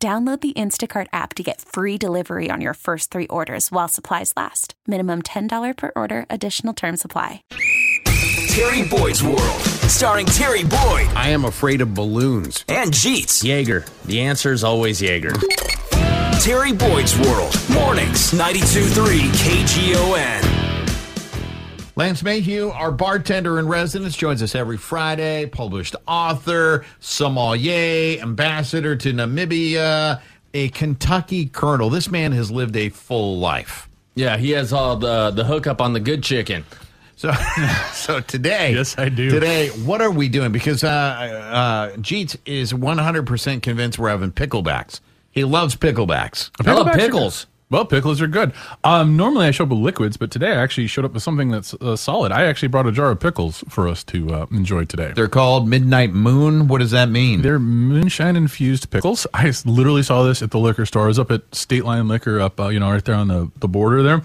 Download 0.00 0.40
the 0.40 0.52
Instacart 0.52 1.08
app 1.12 1.34
to 1.34 1.42
get 1.42 1.60
free 1.60 1.98
delivery 1.98 2.50
on 2.52 2.60
your 2.60 2.74
first 2.74 3.10
three 3.10 3.26
orders 3.26 3.72
while 3.72 3.88
supplies 3.88 4.32
last. 4.36 4.74
Minimum 4.86 5.22
$10 5.22 5.76
per 5.76 5.90
order, 5.96 6.24
additional 6.30 6.72
term 6.72 6.96
supply. 6.96 7.42
Terry 8.50 8.88
Boyd's 8.88 9.24
World, 9.24 9.60
starring 9.88 10.26
Terry 10.26 10.62
Boyd 10.62 11.08
I 11.16 11.30
am 11.30 11.44
afraid 11.44 11.80
of 11.80 11.94
balloons. 11.94 12.64
and 12.68 12.92
Jeets. 12.92 13.42
Jaeger. 13.42 13.86
The 14.04 14.20
answer 14.20 14.52
is 14.52 14.62
always 14.62 15.02
Jaeger. 15.02 15.32
Terry 16.42 16.72
Boyd's 16.72 17.18
World, 17.18 17.56
mornings, 17.68 18.30
92.3 18.30 19.18
KGON. 19.32 20.67
Lance 21.98 22.22
Mayhew, 22.22 22.68
our 22.68 22.92
bartender 22.92 23.58
in 23.58 23.66
residence, 23.66 24.16
joins 24.16 24.40
us 24.40 24.54
every 24.54 24.76
Friday. 24.76 25.46
Published 25.46 25.96
author, 26.06 26.84
sommelier, 27.00 28.20
ambassador 28.22 28.94
to 28.94 29.12
Namibia, 29.12 30.22
a 30.54 30.68
Kentucky 30.68 31.46
colonel. 31.46 31.90
This 31.90 32.08
man 32.08 32.30
has 32.30 32.52
lived 32.52 32.76
a 32.76 32.90
full 32.90 33.40
life. 33.40 33.88
Yeah, 34.14 34.36
he 34.36 34.50
has 34.52 34.72
all 34.72 34.94
the 34.94 35.32
the 35.32 35.42
hookup 35.42 35.80
on 35.80 35.92
the 35.92 35.98
good 35.98 36.22
chicken. 36.22 36.64
So, 37.16 37.32
so 37.92 38.20
today, 38.20 38.74
Yes, 38.74 38.96
I 38.96 39.08
do. 39.08 39.28
Today, 39.28 39.70
what 39.70 40.00
are 40.00 40.12
we 40.12 40.28
doing? 40.28 40.52
Because 40.52 40.84
uh, 40.84 40.88
uh, 40.88 41.96
Jeets 41.96 42.36
is 42.46 42.72
100% 42.72 43.60
convinced 43.60 43.98
we're 43.98 44.10
having 44.10 44.30
picklebacks. 44.30 45.00
He 45.32 45.42
loves 45.42 45.74
picklebacks. 45.74 46.52
I 46.64 46.72
love 46.74 46.86
Picklebacks 46.86 46.94
are 46.94 46.96
pickles. 46.96 47.46
Well, 47.70 47.84
pickles 47.84 48.22
are 48.22 48.26
good. 48.26 48.52
Um, 48.82 49.16
normally 49.16 49.46
I 49.46 49.50
show 49.50 49.64
up 49.64 49.70
with 49.70 49.80
liquids, 49.80 50.16
but 50.16 50.30
today 50.30 50.52
I 50.52 50.62
actually 50.62 50.86
showed 50.86 51.04
up 51.04 51.12
with 51.12 51.22
something 51.22 51.50
that's 51.50 51.74
uh, 51.74 51.96
solid. 51.96 52.32
I 52.32 52.44
actually 52.46 52.68
brought 52.68 52.86
a 52.86 52.92
jar 52.92 53.10
of 53.10 53.20
pickles 53.20 53.62
for 53.68 53.86
us 53.86 54.02
to 54.04 54.32
uh, 54.32 54.46
enjoy 54.50 54.86
today. 54.86 55.12
They're 55.14 55.28
called 55.28 55.68
Midnight 55.68 56.14
Moon. 56.14 56.66
What 56.68 56.78
does 56.78 56.92
that 56.92 57.10
mean? 57.10 57.42
They're 57.42 57.58
moonshine 57.58 58.36
infused 58.36 58.88
pickles. 58.90 59.26
I 59.34 59.52
literally 59.66 60.02
saw 60.02 60.22
this 60.22 60.40
at 60.40 60.50
the 60.50 60.58
liquor 60.58 60.86
store. 60.86 61.04
I 61.04 61.08
was 61.08 61.18
up 61.18 61.30
at 61.30 61.54
State 61.54 61.84
Line 61.84 62.08
Liquor, 62.08 62.40
up 62.40 62.58
uh, 62.58 62.68
you 62.68 62.80
know 62.80 62.90
right 62.90 63.04
there 63.04 63.14
on 63.14 63.28
the, 63.28 63.50
the 63.56 63.68
border 63.68 64.02
there, 64.02 64.22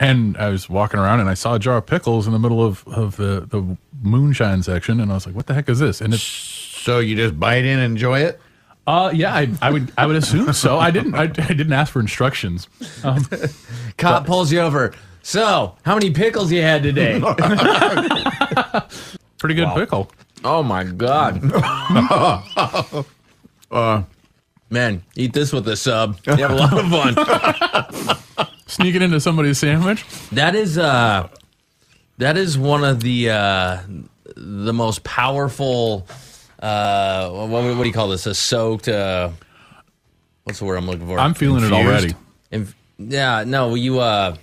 and 0.00 0.36
I 0.36 0.48
was 0.48 0.68
walking 0.68 0.98
around 0.98 1.20
and 1.20 1.30
I 1.30 1.34
saw 1.34 1.54
a 1.54 1.60
jar 1.60 1.76
of 1.76 1.86
pickles 1.86 2.26
in 2.26 2.32
the 2.32 2.40
middle 2.40 2.64
of 2.64 2.84
of 2.88 3.14
the, 3.14 3.46
the 3.48 3.76
moonshine 4.02 4.64
section, 4.64 4.98
and 4.98 5.12
I 5.12 5.14
was 5.14 5.26
like, 5.26 5.36
"What 5.36 5.46
the 5.46 5.54
heck 5.54 5.68
is 5.68 5.78
this?" 5.78 6.00
And 6.00 6.12
it's 6.12 6.22
so 6.24 6.98
you 6.98 7.14
just 7.14 7.38
bite 7.38 7.64
in 7.64 7.78
and 7.78 7.92
enjoy 7.92 8.20
it? 8.20 8.40
Uh 8.86 9.10
yeah, 9.14 9.34
I, 9.34 9.48
I 9.60 9.70
would 9.70 9.92
I 9.96 10.06
would 10.06 10.16
assume 10.16 10.52
so. 10.52 10.78
I 10.78 10.90
didn't 10.90 11.14
I, 11.14 11.22
I 11.22 11.26
didn't 11.26 11.72
ask 11.72 11.92
for 11.92 12.00
instructions. 12.00 12.68
Um, 13.04 13.24
Cop 13.98 14.26
pulls 14.26 14.50
you 14.52 14.60
over. 14.60 14.92
So, 15.22 15.76
how 15.84 15.94
many 15.94 16.10
pickles 16.10 16.50
you 16.50 16.62
had 16.62 16.82
today? 16.82 17.20
pretty 19.38 19.54
good 19.54 19.68
pickle. 19.74 20.10
oh 20.44 20.62
my 20.64 20.82
god. 20.84 21.40
uh, 23.70 24.02
Man, 24.70 25.02
eat 25.16 25.32
this 25.34 25.52
with 25.52 25.68
a 25.68 25.76
sub. 25.76 26.16
You 26.26 26.36
have 26.36 26.50
a 26.50 26.54
lot 26.54 26.72
of 26.72 26.88
fun. 26.88 27.14
Sneaking 28.66 29.02
into 29.02 29.20
somebody's 29.20 29.58
sandwich. 29.58 30.02
That 30.30 30.54
is 30.54 30.78
uh 30.78 31.28
that 32.16 32.38
is 32.38 32.56
one 32.56 32.82
of 32.82 33.02
the 33.02 33.28
uh 33.30 33.80
the 34.34 34.72
most 34.72 35.04
powerful 35.04 36.06
uh 36.62 37.28
what, 37.30 37.48
what 37.50 37.82
do 37.82 37.84
you 37.88 37.92
call 37.92 38.08
this? 38.08 38.26
A 38.26 38.34
soaked 38.34 38.88
uh 38.88 39.30
what's 40.44 40.58
the 40.60 40.64
word 40.64 40.76
I'm 40.76 40.86
looking 40.86 41.06
for? 41.06 41.18
I'm 41.18 41.34
feeling 41.34 41.64
it 41.64 41.72
already. 41.72 42.14
Inf- 42.50 42.74
yeah, 42.98 43.44
no, 43.46 43.74
you 43.74 43.98
uh 43.98 44.36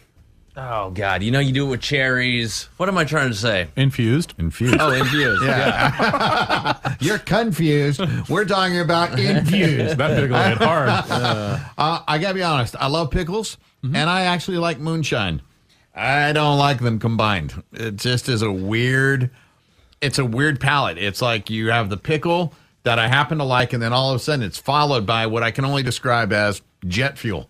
oh 0.57 0.89
god, 0.91 1.23
you 1.23 1.31
know 1.31 1.39
you 1.39 1.53
do 1.53 1.65
it 1.65 1.69
with 1.69 1.81
cherries. 1.81 2.67
What 2.77 2.89
am 2.89 2.97
I 2.97 3.05
trying 3.05 3.29
to 3.29 3.35
say? 3.35 3.69
Infused. 3.77 4.33
Infused. 4.37 4.77
Oh, 4.79 4.91
infused. 4.91 5.43
yeah. 5.43 6.95
You're 6.99 7.19
confused. 7.19 8.01
We're 8.27 8.45
talking 8.45 8.79
about 8.79 9.17
infused. 9.19 9.97
That 9.97 10.19
pickle 10.19 10.37
hit 10.37 10.57
hard. 10.57 10.89
Uh, 10.89 11.59
I 12.05 12.17
gotta 12.17 12.33
be 12.33 12.43
honest. 12.43 12.75
I 12.77 12.87
love 12.87 13.11
pickles, 13.11 13.57
and 13.81 14.09
I 14.09 14.23
actually 14.23 14.57
like 14.57 14.79
moonshine. 14.79 15.41
I 15.95 16.33
don't 16.33 16.57
like 16.57 16.79
them 16.79 16.99
combined. 16.99 17.63
It 17.73 17.95
just 17.95 18.27
is 18.29 18.41
a 18.41 18.51
weird. 18.51 19.31
It's 20.01 20.19
a 20.19 20.25
weird 20.25 20.59
palate. 20.59 20.97
It's 20.97 21.21
like 21.21 21.49
you 21.49 21.71
have 21.71 21.89
the 21.89 21.97
pickle 21.97 22.53
that 22.83 22.99
I 22.99 23.07
happen 23.07 23.37
to 23.39 23.43
like, 23.43 23.73
and 23.73 23.81
then 23.83 23.93
all 23.93 24.11
of 24.11 24.15
a 24.15 24.19
sudden 24.19 24.43
it's 24.45 24.57
followed 24.57 25.05
by 25.05 25.27
what 25.27 25.43
I 25.43 25.51
can 25.51 25.65
only 25.65 25.83
describe 25.83 26.31
as 26.31 26.61
jet 26.87 27.17
fuel. 27.17 27.49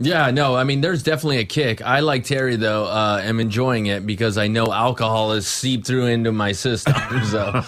Yeah, 0.00 0.30
no, 0.30 0.54
I 0.54 0.62
mean, 0.62 0.80
there's 0.80 1.02
definitely 1.02 1.38
a 1.38 1.44
kick. 1.44 1.82
I 1.82 2.00
like 2.00 2.22
Terry 2.22 2.54
though. 2.54 2.84
Uh, 2.84 3.20
am 3.20 3.40
enjoying 3.40 3.86
it 3.86 4.06
because 4.06 4.38
I 4.38 4.46
know 4.46 4.72
alcohol 4.72 5.32
has 5.32 5.48
seeped 5.48 5.88
through 5.88 6.06
into 6.06 6.30
my 6.32 6.52
system. 6.52 6.94
So 7.28 7.50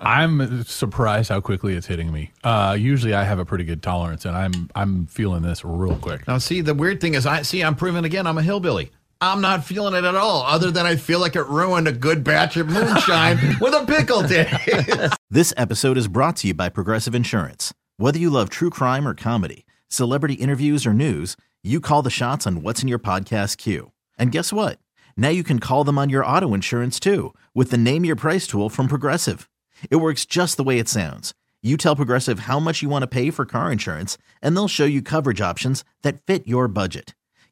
I'm 0.00 0.64
surprised 0.64 1.30
how 1.30 1.40
quickly 1.40 1.74
it's 1.74 1.86
hitting 1.86 2.12
me. 2.12 2.30
Uh, 2.44 2.76
usually 2.78 3.14
I 3.14 3.24
have 3.24 3.38
a 3.38 3.44
pretty 3.44 3.64
good 3.64 3.82
tolerance, 3.82 4.26
and 4.26 4.36
I'm 4.36 4.70
I'm 4.74 5.06
feeling 5.06 5.42
this 5.42 5.64
real 5.64 5.96
quick. 5.96 6.28
Now, 6.28 6.36
see, 6.38 6.60
the 6.60 6.74
weird 6.74 7.00
thing 7.00 7.14
is, 7.14 7.24
I 7.24 7.40
see. 7.42 7.64
I'm 7.64 7.74
proving 7.74 8.04
again. 8.04 8.26
I'm 8.26 8.36
a 8.36 8.42
hillbilly. 8.42 8.90
I'm 9.22 9.40
not 9.40 9.64
feeling 9.64 9.94
it 9.94 10.02
at 10.02 10.16
all. 10.16 10.42
Other 10.42 10.72
than 10.72 10.84
I 10.84 10.96
feel 10.96 11.20
like 11.20 11.36
it 11.36 11.46
ruined 11.46 11.86
a 11.86 11.92
good 11.92 12.24
batch 12.24 12.56
of 12.56 12.66
moonshine 12.68 13.38
with 13.60 13.72
a 13.72 13.86
pickle 13.86 14.24
taste. 14.24 15.14
This 15.30 15.54
episode 15.56 15.96
is 15.96 16.08
brought 16.08 16.34
to 16.38 16.48
you 16.48 16.54
by 16.54 16.68
Progressive 16.68 17.14
Insurance. 17.14 17.72
Whether 17.98 18.18
you 18.18 18.30
love 18.30 18.50
true 18.50 18.68
crime 18.68 19.06
or 19.06 19.14
comedy, 19.14 19.64
celebrity 19.86 20.34
interviews 20.34 20.84
or 20.84 20.92
news, 20.92 21.36
you 21.62 21.78
call 21.78 22.02
the 22.02 22.10
shots 22.10 22.48
on 22.48 22.62
what's 22.62 22.82
in 22.82 22.88
your 22.88 22.98
podcast 22.98 23.58
queue. 23.58 23.92
And 24.18 24.32
guess 24.32 24.52
what? 24.52 24.80
Now 25.16 25.28
you 25.28 25.44
can 25.44 25.60
call 25.60 25.84
them 25.84 25.98
on 25.98 26.08
your 26.10 26.26
auto 26.26 26.52
insurance 26.52 26.98
too 26.98 27.32
with 27.54 27.70
the 27.70 27.78
Name 27.78 28.04
Your 28.04 28.16
Price 28.16 28.48
tool 28.48 28.68
from 28.68 28.88
Progressive. 28.88 29.48
It 29.88 29.96
works 29.96 30.26
just 30.26 30.56
the 30.56 30.64
way 30.64 30.80
it 30.80 30.88
sounds. 30.88 31.32
You 31.62 31.76
tell 31.76 31.94
Progressive 31.94 32.40
how 32.40 32.58
much 32.58 32.82
you 32.82 32.88
want 32.88 33.02
to 33.04 33.06
pay 33.06 33.30
for 33.30 33.44
car 33.44 33.70
insurance, 33.70 34.18
and 34.42 34.56
they'll 34.56 34.66
show 34.66 34.84
you 34.84 35.00
coverage 35.00 35.40
options 35.40 35.84
that 36.02 36.20
fit 36.26 36.48
your 36.48 36.66
budget. 36.66 37.14